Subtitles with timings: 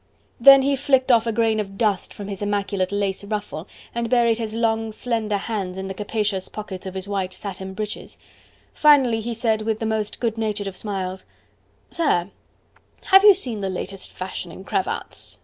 [0.39, 4.39] Then he flicked off a grain of dust from his immaculate lace ruffle and buried
[4.39, 8.17] his long, slender hands in the capacious pockets of his white satin breeches;
[8.73, 11.27] finally he said with the most good natured of smiles:
[11.91, 12.31] "Sir,
[13.11, 15.37] have you seen the latest fashion in cravats?